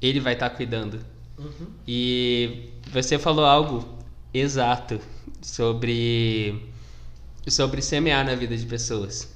[0.00, 1.00] ele vai estar tá cuidando.
[1.38, 1.66] Uhum.
[1.86, 3.86] E você falou algo
[4.32, 5.00] exato
[5.42, 6.72] sobre
[7.46, 9.28] sobre semear na vida de pessoas,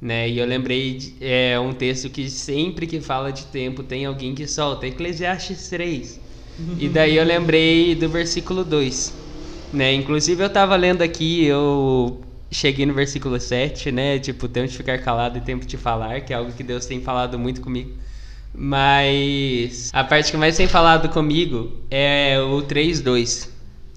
[0.00, 0.28] né?
[0.28, 4.34] E eu lembrei de, é um texto que sempre que fala de tempo tem alguém
[4.34, 6.20] que solta Eclesiastes 3.
[6.78, 9.14] e daí eu lembrei do versículo 2,
[9.72, 9.94] né?
[9.94, 12.20] Inclusive eu estava lendo aqui, eu
[12.54, 14.18] cheguei no versículo 7, né?
[14.18, 17.00] Tipo, tempo de ficar calado e tempo de falar, que é algo que Deus tem
[17.00, 17.92] falado muito comigo.
[18.54, 23.48] Mas a parte que mais tem falado comigo é o 3:2,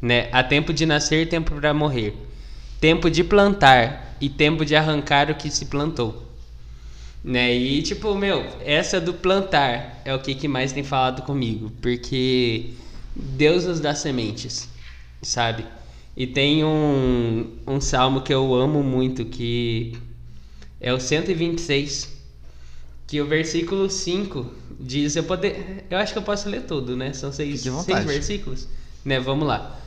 [0.02, 0.28] né?
[0.32, 2.16] Há tempo de nascer, tempo para morrer.
[2.82, 6.24] Tempo de plantar e tempo de arrancar o que se plantou.
[7.24, 7.56] Né?
[7.56, 12.72] E tipo, meu, essa do plantar é o que, que mais tem falado comigo, porque
[13.16, 14.70] Deus nos dá sementes,
[15.22, 15.66] sabe?
[16.18, 19.96] E tem um, um salmo que eu amo muito, que
[20.82, 22.12] é o 126,
[23.06, 27.14] que o versículo 5 diz, eu poder, eu acho que eu posso ler tudo, né?
[27.14, 28.68] São seis, seis versículos,
[29.06, 29.20] né?
[29.20, 29.80] Vamos lá.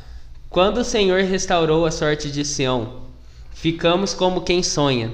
[0.48, 3.06] Quando o Senhor restaurou a sorte de Sião,
[3.52, 5.10] ficamos como quem sonha.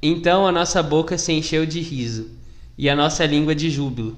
[0.00, 2.30] Então a nossa boca se encheu de riso
[2.78, 4.16] e a nossa língua de júbilo.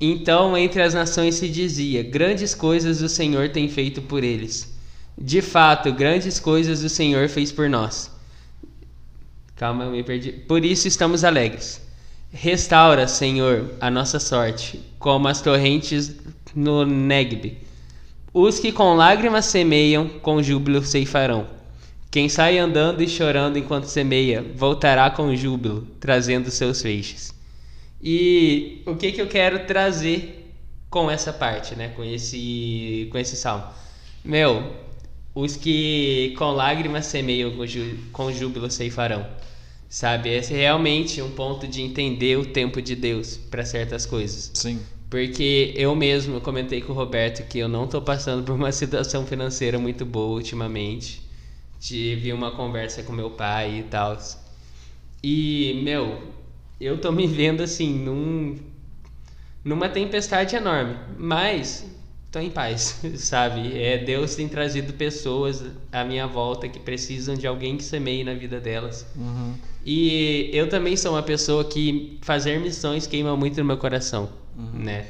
[0.00, 4.73] Então entre as nações se dizia: Grandes coisas o Senhor tem feito por eles.
[5.16, 8.10] De fato, grandes coisas o Senhor fez por nós.
[9.56, 10.32] Calma, eu me perdi.
[10.32, 11.80] Por isso estamos alegres.
[12.32, 16.16] Restaura, Senhor, a nossa sorte, como as torrentes
[16.54, 17.58] no Negbe.
[18.32, 21.46] Os que com lágrimas semeiam, com júbilo ceifarão.
[22.10, 27.32] Quem sai andando e chorando enquanto semeia, voltará com júbilo, trazendo seus feixes.
[28.02, 30.52] E o que, que eu quero trazer
[30.90, 31.88] com essa parte, né?
[31.90, 33.64] Com esse, com esse salmo?
[34.24, 34.74] Meu,
[35.34, 37.52] os que com lágrimas semeiam,
[38.12, 39.26] com júbilo ceifarão.
[39.88, 40.30] Sabe?
[40.30, 44.50] Esse é realmente um ponto de entender o tempo de Deus para certas coisas.
[44.54, 44.80] Sim.
[45.08, 49.26] Porque eu mesmo comentei com o Roberto que eu não estou passando por uma situação
[49.26, 51.22] financeira muito boa ultimamente.
[51.78, 54.18] Tive uma conversa com meu pai e tal.
[55.22, 56.22] E, meu,
[56.80, 58.58] eu tô me vendo assim num
[59.64, 61.86] numa tempestade enorme, mas
[62.34, 63.80] tô em paz, sabe?
[63.80, 68.34] É, Deus tem trazido pessoas à minha volta que precisam de alguém que semeie na
[68.34, 69.06] vida delas.
[69.14, 69.54] Uhum.
[69.86, 74.80] E eu também sou uma pessoa que fazer missões queima muito no meu coração, uhum.
[74.82, 75.06] né?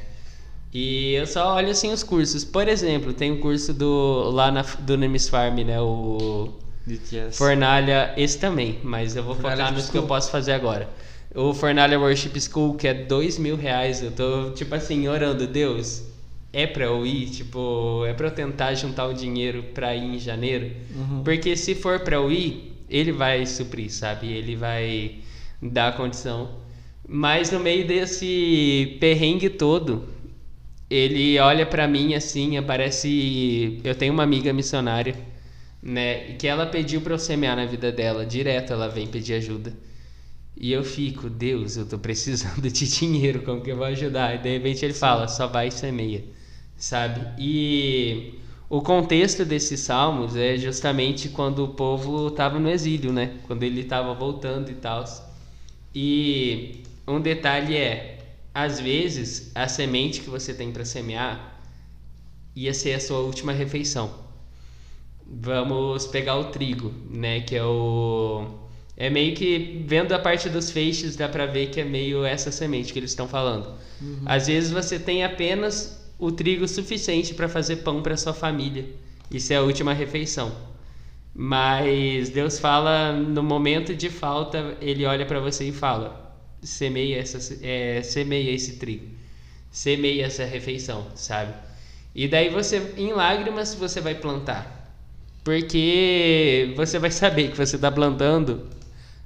[0.73, 2.45] E eu só olho assim os cursos.
[2.45, 5.81] Por exemplo, tem um curso do lá na, do Nemes Farm, né?
[5.81, 6.53] O
[6.87, 7.39] DTS.
[7.39, 10.91] Fornalha, esse também, mas eu vou Fornalha focar nos que eu posso fazer agora.
[11.35, 14.03] O Fornalha Worship School, que é dois mil reais.
[14.03, 16.03] Eu tô, tipo assim, orando, Deus,
[16.55, 20.19] é pra eu ir, tipo, é pra eu tentar juntar o dinheiro pra ir em
[20.19, 20.71] janeiro.
[21.25, 24.33] Porque se for pra eu ir, ele vai suprir, sabe?
[24.33, 25.17] Ele vai
[25.61, 26.63] dar a condição.
[27.07, 30.09] Mas no meio desse perrengue todo,
[30.89, 33.81] ele olha pra mim assim, aparece.
[33.83, 35.15] Eu tenho uma amiga missionária,
[35.83, 36.35] né?
[36.39, 39.73] Que ela pediu pra eu semear na vida dela, direto ela vem pedir ajuda.
[40.57, 44.37] E eu fico, Deus, eu tô precisando de dinheiro, como que eu vou ajudar?
[44.37, 46.25] E de repente ele fala, só vai e semeia,
[46.77, 47.21] sabe?
[47.39, 53.39] E o contexto desses salmos é justamente quando o povo estava no exílio, né?
[53.47, 55.05] Quando ele estava voltando e tal.
[55.95, 58.19] E um detalhe é,
[58.53, 61.61] às vezes a semente que você tem para semear
[62.57, 64.13] ia ser a sua última refeição.
[65.27, 67.41] Vamos pegar o trigo, né?
[67.41, 68.65] Que é o
[68.97, 72.53] é meio que vendo a parte dos feixes dá para ver que é meio essa
[72.53, 73.75] semente que eles estão falando.
[74.01, 74.23] Uhum.
[74.25, 78.87] Às vezes você tem apenas o trigo suficiente para fazer pão para sua família.
[79.31, 80.53] Isso é a última refeição.
[81.35, 87.59] Mas Deus fala no momento de falta, ele olha para você e fala: semeia essa
[87.63, 89.07] é, semeia esse trigo.
[89.71, 91.53] Semeia essa refeição, sabe?
[92.15, 94.95] E daí você em lágrimas você vai plantar.
[95.43, 98.69] Porque você vai saber que você está plantando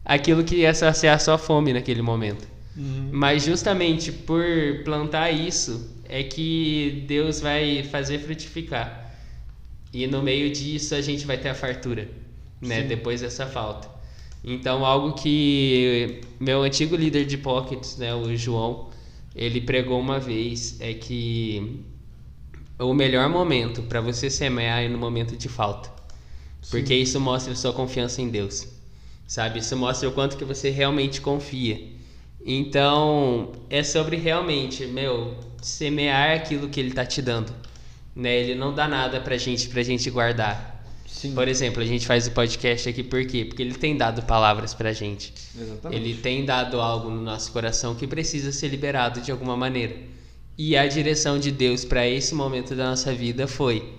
[0.04, 2.48] aquilo que ia saciar a sua fome naquele momento.
[2.76, 3.10] Uhum.
[3.12, 4.42] Mas justamente por
[4.84, 9.14] plantar isso é que Deus vai fazer frutificar.
[9.92, 12.08] E no meio disso a gente vai ter a fartura,
[12.60, 12.82] né?
[12.82, 12.88] Sim.
[12.88, 13.88] Depois dessa falta.
[14.44, 18.90] Então algo que meu antigo líder de pockets, né, o João,
[19.34, 21.82] ele pregou uma vez é que
[22.78, 25.90] o melhor momento para você semear é no momento de falta.
[26.62, 26.70] Sim.
[26.70, 28.78] Porque isso mostra a sua confiança em Deus
[29.28, 29.58] sabe?
[29.58, 31.86] Isso mostra o quanto que você realmente confia.
[32.44, 37.52] Então, é sobre realmente, meu, semear aquilo que ele tá te dando.
[38.14, 38.36] Né?
[38.36, 40.84] Ele não dá nada pra gente, pra gente guardar.
[41.06, 41.34] Sim.
[41.34, 43.44] Por exemplo, a gente faz o podcast aqui por quê?
[43.44, 45.32] Porque ele tem dado palavras pra gente.
[45.58, 46.00] Exatamente.
[46.00, 49.96] Ele tem dado algo no nosso coração que precisa ser liberado de alguma maneira.
[50.56, 53.94] E a direção de Deus para esse momento da nossa vida foi: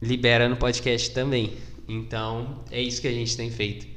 [0.00, 1.54] libera no podcast também.
[1.88, 3.95] Então, é isso que a gente tem feito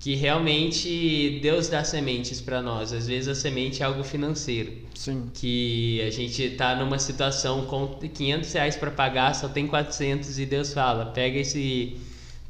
[0.00, 2.90] que realmente Deus dá sementes para nós.
[2.90, 4.72] Às vezes a semente é algo financeiro.
[4.94, 5.30] Sim.
[5.32, 10.46] Que a gente está numa situação com 500 reais para pagar, só tem 400 e
[10.46, 11.98] Deus fala, pega esse,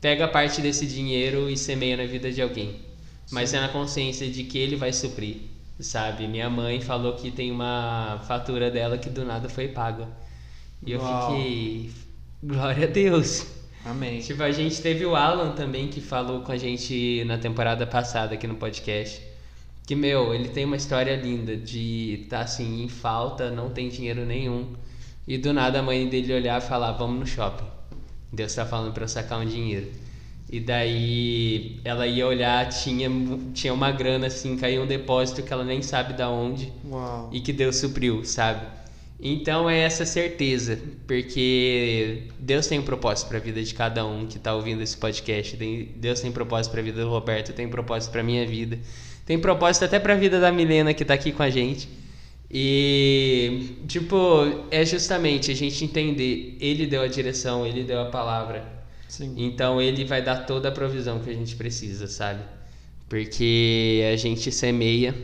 [0.01, 2.77] pega parte desse dinheiro e semeia na vida de alguém.
[3.33, 3.57] Mas Sim.
[3.57, 5.39] é na consciência de que Ele vai suprir,
[5.81, 6.29] sabe?
[6.29, 10.07] Minha mãe falou que tem uma fatura dela que do nada foi paga.
[10.87, 11.33] E eu Uau.
[11.33, 11.91] fiquei,
[12.45, 13.60] glória a Deus.
[13.85, 14.21] Amém.
[14.21, 18.35] Tipo, a gente teve o Alan também que falou com a gente na temporada passada
[18.35, 19.23] aqui no podcast.
[19.87, 23.89] Que, meu, ele tem uma história linda de estar tá, assim, em falta, não tem
[23.89, 24.75] dinheiro nenhum.
[25.27, 27.67] E do nada a mãe dele olhar e falar: Vamos no shopping.
[28.33, 29.91] Deus está falando para eu sacar um dinheiro.
[30.53, 33.09] E daí ela ia olhar, tinha,
[33.55, 36.73] tinha uma grana assim, caiu um depósito que ela nem sabe da onde.
[36.85, 37.31] Uau.
[37.33, 38.67] E que Deus supriu, sabe?
[39.23, 44.27] Então é essa certeza, porque Deus tem um propósito para a vida de cada um
[44.27, 45.57] que está ouvindo esse podcast.
[45.97, 48.79] Deus tem propósito para a vida do Roberto, tem propósito para minha vida,
[49.27, 51.87] tem propósito até para a vida da Milena que está aqui com a gente.
[52.51, 54.17] E tipo,
[54.71, 58.65] é justamente a gente entender, ele deu a direção, ele deu a palavra.
[59.07, 59.35] Sim.
[59.37, 62.43] Então ele vai dar toda a provisão que a gente precisa, sabe?
[63.07, 65.15] Porque a gente semeia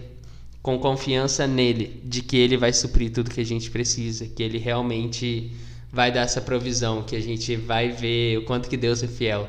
[0.67, 4.59] com confiança nele, de que ele vai suprir tudo que a gente precisa, que ele
[4.59, 5.53] realmente
[5.93, 9.49] vai dar essa provisão, que a gente vai ver o quanto que Deus é fiel,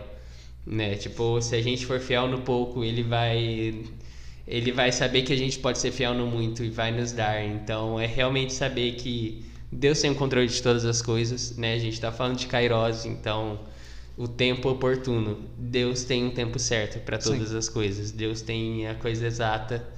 [0.63, 0.93] né?
[0.93, 3.83] Tipo, se a gente for fiel no pouco, ele vai
[4.47, 7.43] ele vai saber que a gente pode ser fiel no muito e vai nos dar.
[7.43, 11.73] Então, é realmente saber que Deus tem o controle de todas as coisas, né?
[11.73, 13.61] A gente está falando de Kairos, então
[14.15, 15.39] o tempo oportuno.
[15.57, 17.57] Deus tem um tempo certo para todas Sim.
[17.57, 18.11] as coisas.
[18.11, 19.97] Deus tem a coisa exata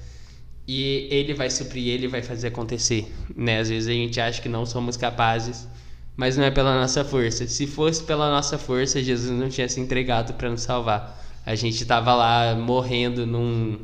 [0.71, 3.59] e ele vai suprir, ele vai fazer acontecer, né?
[3.59, 5.67] Às vezes a gente acha que não somos capazes,
[6.15, 7.47] mas não é pela nossa força.
[7.47, 11.19] Se fosse pela nossa força, Jesus não tinha se entregado para nos salvar.
[11.43, 13.79] A gente estava lá morrendo num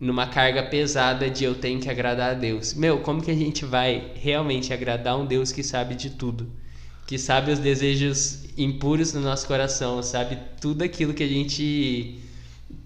[0.00, 2.74] numa carga pesada de eu tenho que agradar a Deus.
[2.74, 6.50] Meu, como que a gente vai realmente agradar um Deus que sabe de tudo?
[7.06, 12.25] Que sabe os desejos impuros do nosso coração, sabe tudo aquilo que a gente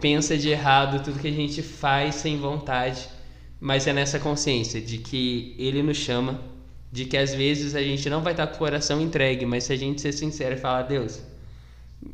[0.00, 3.08] pensa de errado, tudo que a gente faz sem vontade,
[3.60, 6.40] mas é nessa consciência de que ele nos chama,
[6.90, 9.72] de que às vezes a gente não vai estar com o coração entregue, mas se
[9.72, 11.20] a gente ser sincero e falar, Deus,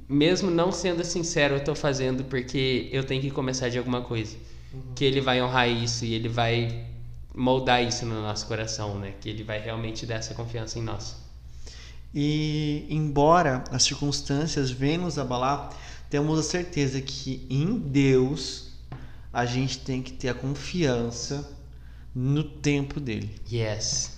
[0.09, 4.37] mesmo não sendo sincero, eu estou fazendo porque eu tenho que começar de alguma coisa.
[4.73, 4.81] Uhum.
[4.95, 6.85] Que ele vai honrar isso e ele vai
[7.35, 9.13] moldar isso no nosso coração, né?
[9.21, 11.17] Que ele vai realmente dar essa confiança em nós.
[12.15, 15.71] E embora as circunstâncias venham nos abalar,
[16.09, 18.73] temos a certeza que em Deus
[19.33, 21.51] a gente tem que ter a confiança
[22.15, 23.35] no tempo dele.
[23.51, 24.17] Yes.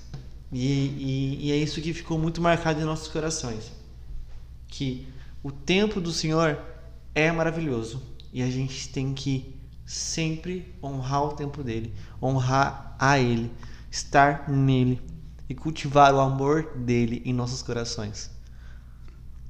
[0.53, 3.73] E, e, e é isso que ficou muito marcado em nossos corações.
[4.69, 5.09] Que
[5.43, 6.59] o tempo do Senhor
[7.15, 13.51] é maravilhoso e a gente tem que sempre honrar o tempo dele, honrar a ele,
[13.91, 15.01] estar nele
[15.49, 18.31] e cultivar o amor dele em nossos corações.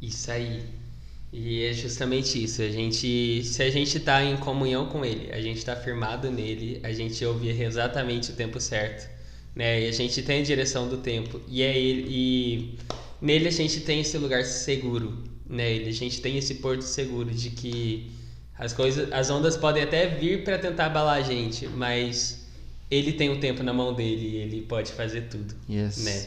[0.00, 0.87] Isso aí.
[1.32, 2.62] E é justamente isso.
[2.62, 6.80] A gente, se a gente está em comunhão com Ele, a gente está firmado nele,
[6.82, 9.08] a gente ouve exatamente o tempo certo,
[9.54, 9.82] né?
[9.82, 11.40] E a gente tem a direção do tempo.
[11.46, 12.78] E é ele, e
[13.20, 15.70] nele a gente tem esse lugar seguro, né?
[15.70, 18.10] Ele, a gente tem esse porto seguro de que
[18.58, 22.46] as coisas, as ondas podem até vir para tentar abalar a gente, mas
[22.90, 25.98] ele tem o tempo na mão dele e ele pode fazer tudo, Yes.
[26.04, 26.26] né?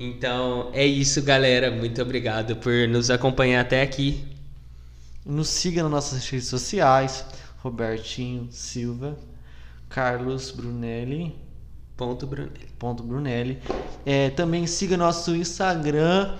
[0.00, 1.72] Então é isso, galera.
[1.72, 4.24] Muito obrigado por nos acompanhar até aqui.
[5.26, 7.24] Nos siga nas nossas redes sociais,
[7.58, 9.18] Robertinho Silva,
[9.88, 11.34] Carlos Brunelli,
[11.96, 12.68] Ponto Brunelli.
[12.78, 13.58] ponto Brunelli.
[14.06, 16.38] É, também siga nosso Instagram,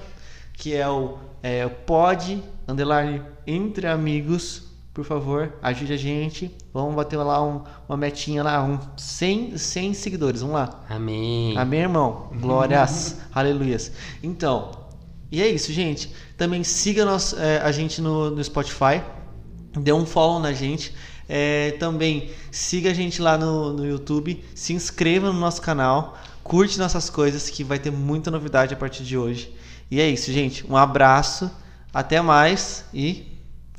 [0.52, 4.67] que é o é, pod, underline, entre amigos.
[4.98, 6.50] Por favor, ajude a gente.
[6.74, 10.40] Vamos bater lá um- uma metinha lá, um 100, 100 seguidores.
[10.40, 10.80] Vamos lá.
[10.88, 11.56] Amém.
[11.56, 12.32] Amém, irmão?
[12.40, 13.92] Glórias, aleluias.
[14.20, 14.72] Então,
[15.30, 16.12] e é isso, gente.
[16.36, 19.00] Também siga nós, é, a gente no, no Spotify.
[19.78, 20.92] Dê um follow na gente.
[21.28, 24.44] É, também siga a gente lá no, no YouTube.
[24.52, 26.18] Se inscreva no nosso canal.
[26.42, 29.54] Curte nossas coisas, que vai ter muita novidade a partir de hoje.
[29.88, 30.66] E é isso, gente.
[30.68, 31.48] Um abraço.
[31.94, 33.27] Até mais e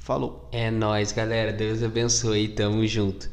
[0.10, 0.43] falou.
[0.51, 1.53] É nóis, galera.
[1.53, 2.47] Deus abençoe.
[2.47, 3.30] Tamo junto.